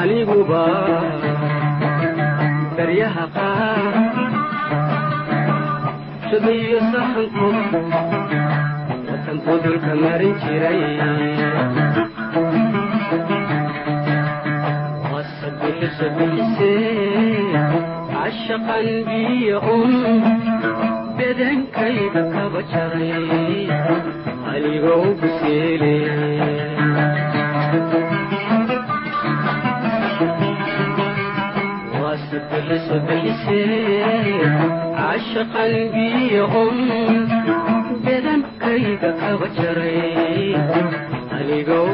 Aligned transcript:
aniguba 0.00 0.62
daryaha 2.76 3.24
qaar 3.36 3.94
shabiyo 6.28 6.80
sahanku 6.92 7.48
watankuu 9.08 9.46
budulka 9.46 9.92
marin 10.02 10.34
jiray 10.42 10.82
wasabixi 15.12 15.88
sabixisee 15.98 17.62
cashaqan 18.12 18.88
biyo 19.08 19.58
un 19.76 19.92
bedenkayda 21.18 22.22
kaba 22.34 22.60
jaray 22.72 23.12
casha 34.96 35.42
qalbiya 35.54 36.44
on 36.62 36.76
bedankayga 38.04 39.10
kaba 39.20 39.46
jaray 39.56 40.54
aligoo 41.38 41.88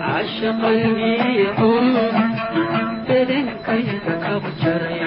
عشقا 0.00 0.70
بيحن 0.96 1.96
بدنكيك 3.08 4.04
كبجري 4.22 5.06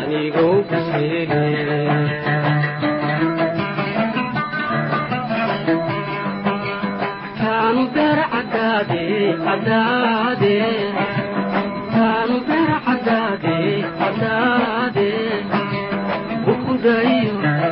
anigow 0.00 0.54
kuseele 0.68 1.38
kaanu 7.40 7.82
beer 7.94 8.18
cadaade 8.34 9.02
cadaade 9.46 10.54
kaanu 11.94 12.36
beer 12.48 12.72
cadaade 12.86 13.56
cadaade 14.00 15.10
bukudayo 16.44 17.34
naftahayd 17.44 17.71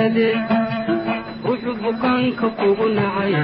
waasade 0.00 0.28
wuxuu 1.44 1.76
bukaanka 1.82 2.46
kugu 2.58 2.86
nacay 2.96 3.34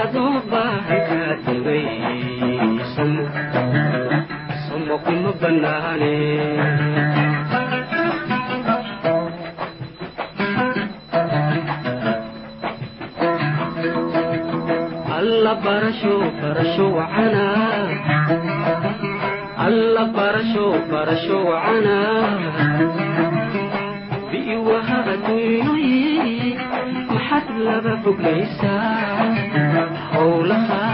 adoo 0.00 0.38
baahankaa 0.50 1.34
tagay 1.46 1.84
samo 2.94 3.24
samo 4.66 4.94
kuma 5.04 5.30
bannaane 5.40 6.14
alla 15.18 15.54
barasho 15.64 16.14
barasho 16.40 16.86
alla 19.66 20.04
barasho 20.16 20.66
barasho 20.90 21.36
wacana 21.50 21.96
adduunyoyi 25.16 26.56
maxaad 27.12 27.46
laba 27.66 27.92
foglaysaa 28.04 29.26
howlahaagu 30.14 30.85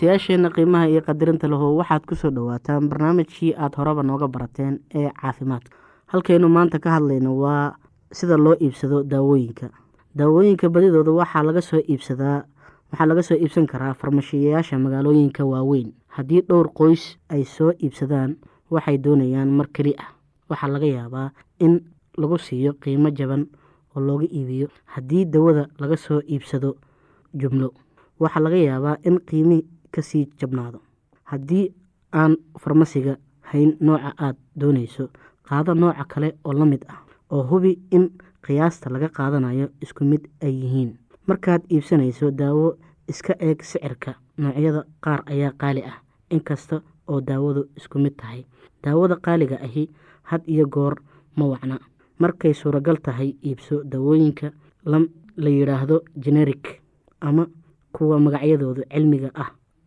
dhegaystayaasheenna 0.00 0.50
qiimaha 0.56 0.88
iyo 0.88 1.00
qadarinta 1.04 1.44
lahow 1.48 1.76
waxaad 1.76 2.04
ku 2.08 2.14
soo 2.16 2.30
dhowaataan 2.32 2.88
barnaamijkii 2.88 3.52
aada 3.54 3.76
horeba 3.76 4.02
nooga 4.02 4.28
barateen 4.32 4.80
ee 4.94 5.10
caafimaadka 5.20 5.76
halkaynu 6.08 6.48
maanta 6.48 6.78
ka 6.80 6.90
hadlayno 6.96 7.36
waa 7.36 7.76
sida 8.12 8.36
loo 8.36 8.56
iibsado 8.56 9.02
daawooyinka. 9.04 9.68
Daawooyinka 10.16 10.68
badidooda 10.72 11.12
waxaa 11.12 11.42
laga 11.44 11.60
soo 11.60 11.80
iibsadaa 11.84 12.44
waxaa 12.92 13.06
laga 13.06 13.22
soo 13.22 13.36
iibsan 13.36 13.66
karaa 13.66 13.92
farmashiyayaasha 13.94 14.78
magaalooyinka 14.78 15.44
waaweyn. 15.44 15.92
Haddii 16.08 16.40
dhowr 16.48 16.72
qoys 16.72 17.18
ay 17.28 17.44
soo 17.44 17.72
iibsadaan 17.76 18.36
waxay 18.70 18.96
doonayaan 18.98 19.52
mar 19.52 19.68
keli 19.68 19.92
ah. 20.00 20.08
Waxaa 20.48 20.68
laga 20.72 20.86
yaabaa 20.86 21.28
in 21.60 21.84
lagu 22.16 22.38
siiyo 22.38 22.72
qiimo 22.80 23.10
jaban 23.12 23.46
oo 23.96 24.00
looga 24.00 24.24
iibiyo 24.32 24.68
haddii 24.96 25.24
dawada 25.28 25.68
laga 25.78 25.96
soo 25.96 26.20
iibsado 26.24 26.76
jumlo. 27.36 27.74
Waxaa 28.20 28.40
laga 28.40 28.56
yaabaa 28.56 28.96
in 29.04 29.20
qiimi 29.28 29.60
ka 29.92 30.02
sii 30.02 30.28
jabnaado. 30.40 30.80
Haddii 31.24 31.72
aan 32.12 32.36
farmasiga 32.58 33.16
hayn 33.52 33.76
nooca 33.80 34.12
aada 34.18 34.38
doonayso 34.60 35.08
qaado 35.48 35.74
nooca 35.74 36.04
kale 36.08 36.34
oo 36.44 36.52
la 36.52 36.64
mid 36.64 36.82
ah 36.88 37.00
oo 37.30 37.42
hubi 37.50 37.78
in 37.90 38.10
qiyaasta 38.46 38.90
laga 38.90 39.08
qaadanayo 39.08 39.68
isku 39.80 40.04
mid 40.04 40.26
ay 40.42 40.52
yihiin. 40.62 40.96
Markaad 41.26 41.62
iibsanayso 41.70 42.30
daawo 42.30 42.76
iska 43.08 43.34
eeg 43.40 43.62
sicirka. 43.62 44.14
Noocyada 44.38 44.84
qaar 45.04 45.22
ayaa 45.26 45.52
qaali 45.60 45.82
ah 45.84 45.98
inkasta 46.30 46.82
oo 47.08 47.20
daawadu 47.20 47.62
isku 47.76 47.98
mid 47.98 48.16
tahay. 48.16 48.44
Daawada 48.82 49.16
qaaliga 49.16 49.56
ahi 49.62 49.88
had 50.22 50.42
iyo 50.46 50.66
goor 50.66 50.94
ma 51.36 51.46
wacna. 51.46 51.78
Markay 52.18 52.54
suuragal 52.54 52.96
tahay 53.02 53.34
iibso 53.44 53.82
daawooyinka 53.84 54.50
la 55.36 55.50
yidhaahdo 55.50 56.02
generic 56.16 56.80
ama 57.20 57.46
kuwa 57.92 58.20
magacyadoodu 58.20 58.82
cilmiga 58.92 59.30
ah 59.34 59.50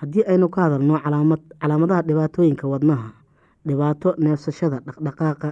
haddii 0.00 0.24
aynu 0.30 0.48
ka 0.48 0.60
hadalno 0.64 0.98
calaamadaha 1.60 2.02
dhibaatooyinka 2.08 2.66
wadnaha 2.72 3.08
dhibaato 3.66 4.14
neefsashada 4.18 4.80
dhaqdhaqaaqa 4.86 5.48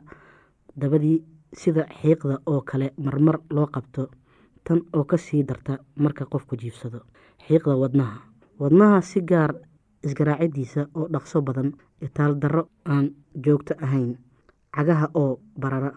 dabadii 0.81 1.17
sida 1.61 1.83
xiiqda 2.01 2.37
oo 2.47 2.61
kale 2.71 2.93
marmar 3.05 3.37
loo 3.51 3.67
qabto 3.75 4.03
tan 4.65 4.81
oo 4.97 5.05
ka 5.05 5.17
sii 5.17 5.43
darta 5.49 5.79
marka 5.97 6.25
qofku 6.33 6.57
jiifsado 6.57 7.01
xiiqda 7.47 7.75
wadnaha. 7.83 8.17
Wadnaha 8.61 9.01
si 9.03 9.21
gaar 9.31 9.53
isgaraacidiisa 10.07 10.87
oo 10.95 11.07
dhaqso 11.13 11.43
badan 11.43 11.73
itaal 12.01 12.35
darro 12.43 12.69
aan 12.85 13.07
joogto 13.45 13.75
ahayn 13.85 14.17
cagaha 14.75 15.07
oo 15.15 15.39
barara 15.61 15.91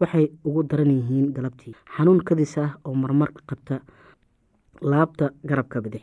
waxay 0.00 0.26
ugu 0.44 0.62
daran 0.62 0.90
yihiin 0.90 1.32
galabtii. 1.36 1.74
Xanuun 1.96 2.20
kadis 2.24 2.58
ah 2.58 2.70
oo 2.84 2.94
marmar 2.94 3.30
qabta 3.48 3.80
laabta 4.82 5.30
garabka 5.48 5.80
bidix 5.80 6.02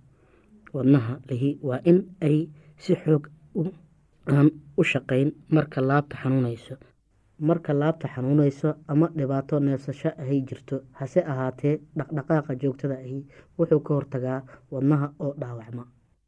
wadnaha 0.73 1.13
lihi 1.29 1.59
waa 1.63 1.79
in 1.83 1.99
ay 2.21 2.47
si 2.77 2.95
xoog 2.95 3.23
aan 4.27 4.47
u 4.77 4.83
shaqayn 4.83 5.31
marka 5.49 5.81
laabta 5.81 6.15
xanuunayso. 6.21 6.75
Marka 7.39 7.73
laabta 7.73 8.07
xanuunayso 8.07 8.69
ama 8.87 9.07
dhibaato 9.17 9.59
neefsasho 9.59 10.09
ahay 10.21 10.41
jirto 10.47 10.75
hase 10.99 11.19
ahaatee 11.31 11.75
dhaqdhaqaaqa 11.97 12.55
joogtada 12.61 12.95
ahi 12.95 13.25
wuxuu 13.57 13.79
ka 13.79 13.93
hortagaa 13.93 14.39
wadnaha 14.71 15.07
oo 15.19 15.33
dhaawacma. 15.41 15.83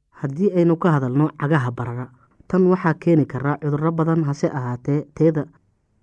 Haddii 0.09 0.51
aynu 0.57 0.75
ka 0.77 0.91
hadalno 0.91 1.29
cagaha 1.41 1.71
barara 1.71 2.07
tan 2.47 2.65
waxaa 2.67 2.93
keeni 2.93 3.25
karaa 3.25 3.57
cuduro 3.61 3.91
badan 3.91 4.23
hase 4.23 4.47
ahaatee 4.49 5.05
teeda 5.17 5.45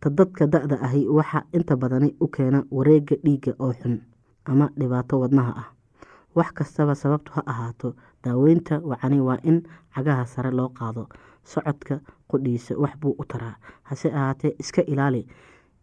ta 0.01 0.11
dadka 0.11 0.47
da-da 0.47 0.77
ahi 0.87 1.07
waxaa 1.09 1.43
inta 1.53 1.77
badani 1.77 2.15
u 2.21 2.29
keena 2.29 2.63
wareega 2.71 3.17
dhiigga 3.25 3.53
oo 3.59 3.73
xun 3.73 3.99
ama 4.45 4.71
dhibaato 4.79 5.21
wadnaha 5.21 5.53
ah. 5.63 5.69
Wax 6.35 6.53
kastaba 6.55 6.95
sababtu 6.95 7.33
ha 7.35 7.43
ahaato 7.47 7.95
daaweynta 8.25 8.81
wacani 8.91 9.21
waa 9.21 9.39
in 9.43 9.63
cagaha 9.95 10.27
sare 10.27 10.51
loo 10.51 10.69
qaado 10.69 11.09
socodka 11.45 12.01
qodhiisa 12.31 12.75
wax 12.79 12.95
buu 13.01 13.15
u 13.19 13.25
taraa. 13.25 13.55
Hase 13.83 14.09
ahaatee 14.13 14.55
iska 14.59 14.83
ilaali 14.83 15.27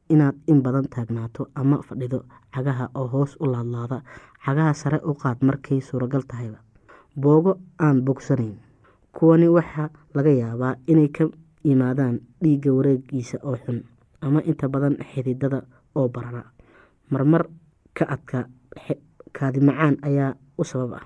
inaad 0.10 0.36
in 0.48 0.62
badan 0.62 0.88
taagnaato 0.90 1.48
ama 1.56 1.82
fadhido 1.84 2.24
cagaha 2.56 2.90
oo 2.96 3.08
hoos 3.08 3.36
u 3.40 3.46
laadlaada. 3.52 4.02
Cagaha 4.46 4.74
sare 4.74 5.00
u 5.04 5.14
qaad 5.14 5.38
markay 5.42 5.82
suuragal 5.82 6.24
tahayba 6.28 6.58
boogo 7.16 7.58
aan 7.80 8.02
bogsanayn. 8.06 8.56
Kuwani 9.12 9.48
waxaa 9.48 9.90
laga 10.14 10.30
yaabaa 10.30 10.76
inay 10.88 11.08
ka 11.10 11.26
yimaadaan 11.64 12.20
dhiigga 12.44 12.72
wareegiisa 12.74 13.38
oo 13.44 13.58
xun 13.66 13.84
ama 14.22 14.42
inta 14.46 14.70
badan 14.70 14.96
xididada 15.14 15.62
oo 15.96 16.08
barara. 16.10 16.44
Marmar 17.10 17.48
ka 17.94 18.06
adka 18.06 18.46
kaadi 19.34 19.60
macaan 19.60 19.98
ayaa 20.02 20.34
u 20.58 20.64
sabab 20.64 20.94
ah 20.94 21.06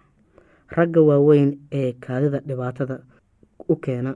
ragga 0.77 1.01
waaweyn 1.09 1.49
ee 1.79 1.91
kaadida 2.05 2.39
dhibaatada 2.49 2.95
u 3.69 3.75
keena 3.85 4.11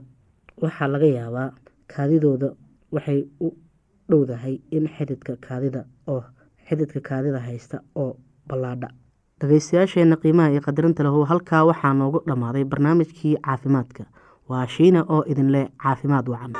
waxaa 0.62 0.88
laga 0.94 1.06
yaabaa 1.18 1.48
kaadidooda 1.94 2.48
waxay 2.94 3.20
u 3.46 3.48
dhowdahay 4.10 4.54
in 4.70 4.88
xididka 4.96 5.36
kaadida 5.48 5.84
oo 6.14 6.22
xididka 6.68 7.00
kaadida 7.08 7.38
haysta 7.48 7.80
oo 8.02 8.10
ballaadha. 8.48 8.88
Dhageystayaasheena 9.40 10.16
qiimaha 10.22 10.50
iyo 10.52 10.60
qadarinta 10.68 11.02
lahu 11.06 11.24
halkaa 11.32 11.64
waxaa 11.70 11.92
noogu 11.94 12.18
dhammaaday 12.28 12.64
barnaamijkii 12.64 13.36
caafimaadka. 13.46 14.04
Waa 14.48 14.66
shiina 14.66 15.00
oo 15.08 15.22
idin 15.32 15.50
leh 15.54 15.66
caafimaad 15.82 16.26
wacan 16.34 16.52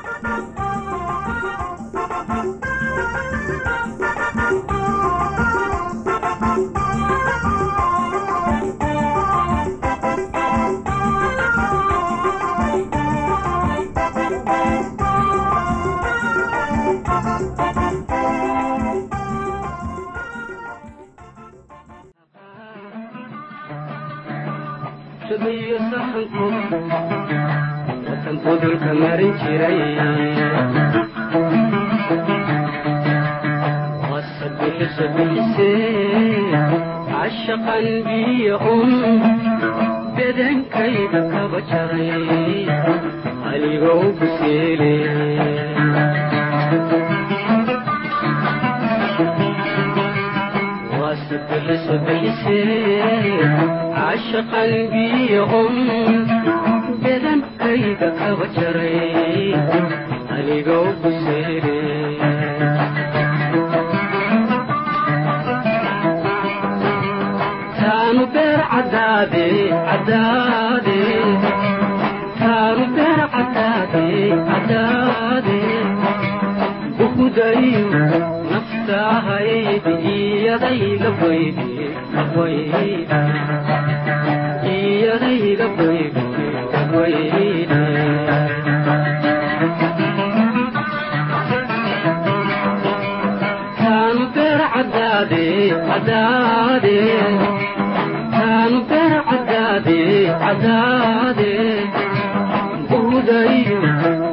shabiyo 25.28 25.78
saxanku 25.90 26.46
watanku 28.08 28.50
dulka 28.62 28.92
marin 29.02 29.32
jiray 29.42 29.80
kaba 41.32 41.58
jaray 41.70 42.10
aligoo 43.50 44.06
buseele 44.18 44.92
biyo 54.92 55.42
un 55.60 55.76
bedankayga 57.02 58.08
kaba 58.18 58.46
jaray 58.56 59.54
aligoo 60.36 60.88
buseele 61.02 61.76
taanu 67.78 68.24
beer 68.34 68.60
cadaade 68.72 69.46
cadaade 69.88 70.98
taanu 72.40 72.84
beer 72.96 73.20
cadaade 73.34 74.06
cadaade 74.48 74.95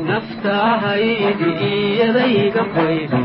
naftaahaydi 0.08 1.50
iyadayga 1.70 2.64
baydi 2.76 3.22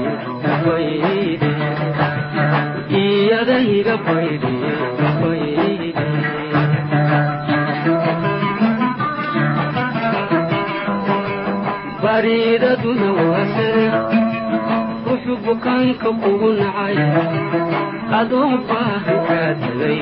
bariidaduna 12.03 13.09
waasare 13.31 13.87
wuxuu 15.07 15.37
bukaanka 15.45 16.09
kugu 16.23 16.49
nacay 16.61 16.97
adoo 18.19 18.51
baahan 18.69 19.19
kaa 19.29 19.51
tagay 19.63 19.99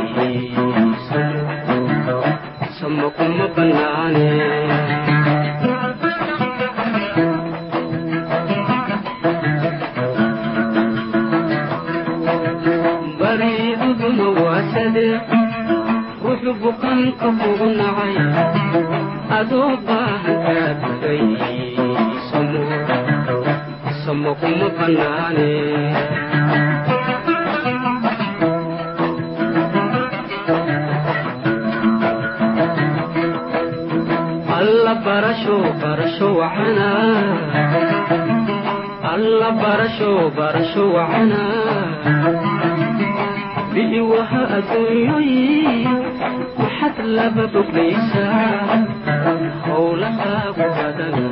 sama 2.79 3.07
kuma 3.17 3.47
bannaane 3.57 4.27
laba 47.15 47.45
howlahaagu 49.67 50.67
badana 50.77 51.29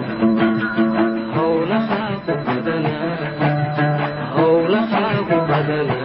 howlahaagu 4.37 5.37
badana 5.49 5.97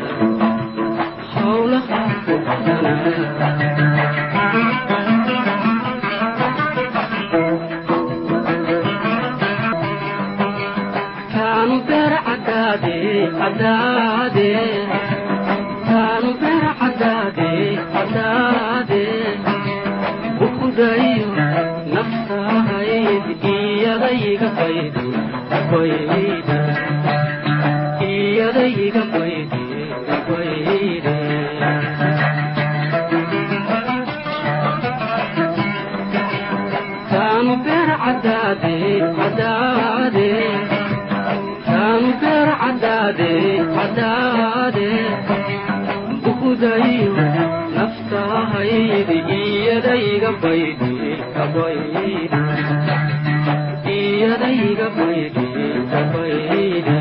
iyadayga 54.59 54.87
baydi 54.95 55.45
kabaydi 55.91 56.97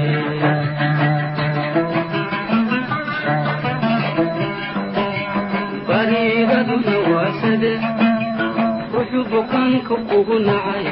bariidaduna 5.89 6.95
waasade 7.13 7.73
ruxu 8.95 9.21
bukaanka 9.31 9.95
ugu 10.17 10.37
nacay 10.49 10.87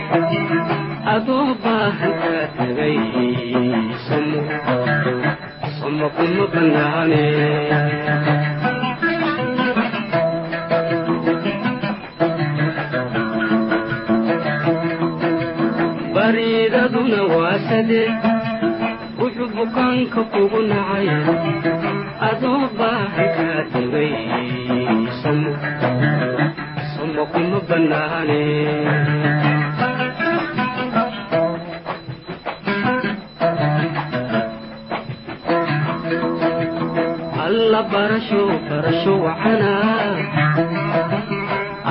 adoo 1.15 1.49
baahan 1.63 2.13
kaa 2.23 2.45
tagay 2.57 2.97
samo 5.79 6.07
kuma 6.17 6.45
bannaane 6.53 7.23
waasade 17.35 18.01
ruxu 19.19 19.45
bukaanka 19.57 20.21
ugu 20.43 20.61
nacay 20.71 21.09
adoo 22.29 22.63
baahan 22.79 23.29
kaa 23.37 23.61
tagay 23.73 24.13
samo 25.21 25.53
samo 26.93 27.23
kuma 27.33 27.59
bannaane 27.69 28.43
alla 37.47 37.83
barasho 37.93 38.43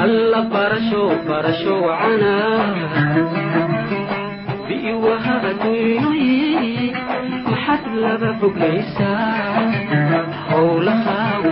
alla 0.03 0.41
barasho 0.53 1.03
barasho 1.27 1.73
wacana 1.87 2.33
bi'i 2.75 3.24
maxad 7.49 7.83
laba 8.03 8.29
foglaysaa 8.39 9.63
howlahaagu 10.49 11.51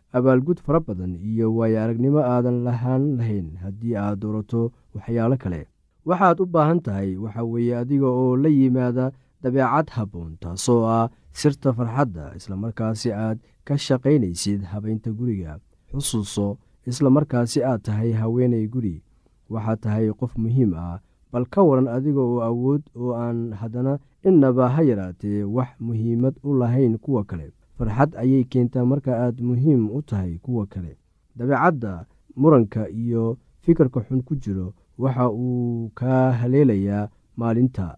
abaalgud 0.17 0.59
fara 0.65 0.79
badan 0.79 1.15
iyo 1.15 1.47
waayo 1.57 1.77
aragnimo 1.83 2.19
aadan 2.19 2.63
lahaan 2.67 3.03
lahayn 3.17 3.47
haddii 3.63 3.95
aad 3.95 4.19
doorato 4.19 4.71
waxyaalo 4.95 5.37
kale. 5.43 5.61
Waxaad 6.05 6.37
u 6.41 6.45
baahan 6.45 6.79
tahay 6.85 7.15
waxa 7.23 7.43
weeye 7.43 7.75
adiga 7.77 8.07
oo 8.21 8.35
la 8.43 8.49
yimaada 8.49 9.11
dabeecad 9.43 9.87
habboon 9.95 10.31
taasoo 10.43 10.81
ah 10.97 11.09
sirta 11.31 11.73
farxadda 11.77 12.33
islamarkaasi 12.39 13.09
aad 13.13 13.37
ka 13.67 13.77
shaqaynaysid 13.77 14.61
habaynta 14.71 15.11
guriga. 15.19 15.59
Xusuuso 15.91 16.57
islamarkaasi 16.89 17.63
aad 17.63 17.81
tahay 17.87 18.11
haweenay 18.21 18.67
guri. 18.67 18.95
Waxaad 19.53 19.79
tahay 19.83 20.05
qof 20.19 20.33
muhiim 20.43 20.73
ah 20.75 20.99
bal 21.31 21.45
ka 21.53 21.61
waran 21.63 21.87
adiga 21.87 22.19
oo 22.21 22.39
awood 22.49 22.81
oo 22.95 23.13
aan 23.15 23.53
haddana 23.61 23.93
innaba 24.27 24.65
ha 24.75 24.81
yaraatee 24.89 25.43
wax 25.55 25.69
muhiimad 25.79 26.35
u 26.43 26.53
lahayn 26.61 26.97
kuwa 27.03 27.23
kale 27.29 27.47
farxad 27.81 28.13
ayay 28.23 28.43
keentaa 28.53 28.85
marka 28.85 29.11
aad 29.25 29.41
muhiim 29.49 29.89
u 29.97 30.01
tahay 30.09 30.33
kuwa 30.45 30.65
kale. 30.73 30.93
Dabeecadda 31.37 32.05
muranka 32.41 32.85
iyo 32.89 33.37
fikirka 33.65 33.99
xun 34.05 34.21
ku 34.27 34.35
jiro 34.43 34.67
waxa 35.03 35.25
uu 35.29 35.89
kaa 35.99 36.31
haleelayaa 36.41 37.09
maalinta. 37.39 37.97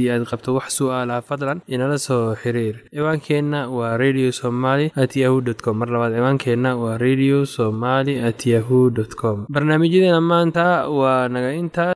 Aad 0.00 0.24
qabto 0.30 0.54
wax 0.56 0.68
su'aalaha 0.78 1.22
fadlan 1.28 1.58
inala 1.74 1.98
soo 2.06 2.34
xiriir. 2.42 2.76
Ciwaankeenna 2.94 3.68
waa 3.76 3.96
radio 4.02 4.28
somaly 4.40 4.86
at 5.02 5.12
yahu 5.22 5.38
t 5.46 5.60
com. 5.64 5.76
Mar 5.80 5.88
labaad 5.94 6.12
ciwaankeenna 6.16 6.70
waa 6.82 6.96
radio 7.06 7.44
somaly 7.56 8.14
at 8.28 8.40
yahu 8.52 8.90
dt 8.96 9.12
com. 9.20 9.38
Barnaamijyadeena 9.54 10.20
maanta 10.30 10.88
waa 10.98 11.28
naga 11.28 11.52
intaa 11.62 11.92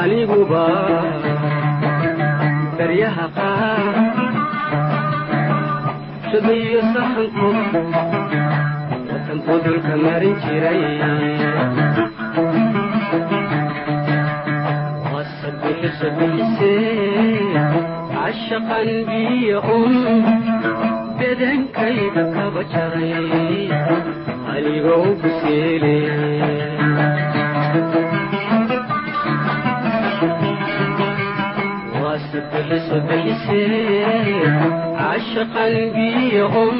aniguba 0.00 0.64
daryaha 2.78 3.26
qaar 3.36 3.94
shubiyo 6.30 6.80
saxanku 6.94 7.48
watan 9.08 9.38
budulka 9.46 9.94
marin 10.04 10.34
jiray 10.44 10.82
wasabixisa 15.12 16.08
bixisee 16.18 17.52
cashaqan 18.14 18.88
biyo 19.08 19.58
un 19.76 19.92
kaba 22.34 22.62
jaray 22.72 23.68
anigoo 24.52 25.06
buseele 25.20 25.96
wasabixisa 32.02 32.96
bixisee 33.08 34.42
cashaqan 34.98 35.74
biyo 35.94 36.44
un 36.64 36.78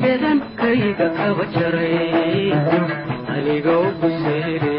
bedankayga 0.00 1.06
kaba 1.18 1.44
jaray 1.54 2.52
anigoo 3.34 3.86
buseele 4.00 4.76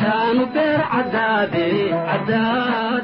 taanu 0.00 0.44
beer 0.54 0.80
cadaade 0.92 1.66
cadaade 2.08 2.99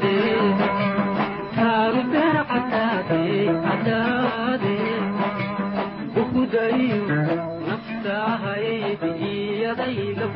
iyadayga 9.05 10.27